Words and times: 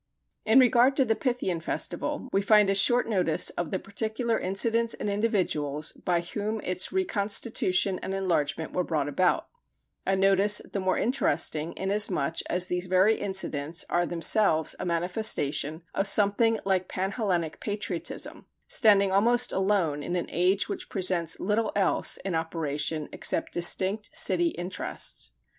In 0.47 0.57
regard 0.57 0.95
to 0.95 1.05
the 1.05 1.13
Pythian 1.13 1.59
festival, 1.59 2.27
we 2.33 2.41
find 2.41 2.71
a 2.71 2.73
short 2.73 3.07
notice 3.07 3.51
of 3.51 3.69
the 3.69 3.77
particular 3.77 4.39
incidents 4.39 4.95
and 4.95 5.07
individuals 5.11 5.91
by 5.91 6.21
whom 6.21 6.59
its 6.61 6.91
reconstitution 6.91 7.99
and 7.99 8.11
enlargement 8.11 8.73
were 8.73 8.83
brought 8.83 9.07
about 9.07 9.47
a 10.03 10.15
notice 10.15 10.59
the 10.73 10.79
more 10.79 10.97
interesting 10.97 11.75
inasmuch 11.77 12.37
as 12.49 12.65
these 12.65 12.87
very 12.87 13.13
incidents 13.13 13.85
are 13.91 14.07
themselves 14.07 14.73
a 14.79 14.87
manifestation 14.87 15.83
of 15.93 16.07
something 16.07 16.59
like 16.65 16.87
pan 16.87 17.11
Hellenic 17.11 17.59
patriotism, 17.59 18.47
standing 18.67 19.11
almost 19.11 19.51
alone 19.51 20.01
in 20.01 20.15
an 20.15 20.25
age 20.31 20.67
which 20.67 20.89
presents 20.89 21.39
little 21.39 21.71
else 21.75 22.17
in 22.25 22.33
operation 22.33 23.07
except 23.13 23.51
distinct 23.53 24.15
city 24.17 24.47
interests. 24.47 25.33